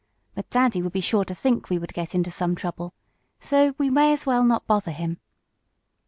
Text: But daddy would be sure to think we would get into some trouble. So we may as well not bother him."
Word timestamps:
But 0.33 0.49
daddy 0.49 0.81
would 0.81 0.93
be 0.93 0.99
sure 0.99 1.25
to 1.25 1.35
think 1.35 1.69
we 1.69 1.77
would 1.77 1.93
get 1.93 2.15
into 2.15 2.31
some 2.31 2.55
trouble. 2.55 2.91
So 3.39 3.75
we 3.77 3.91
may 3.91 4.11
as 4.11 4.25
well 4.25 4.43
not 4.43 4.65
bother 4.65 4.89
him." 4.89 5.19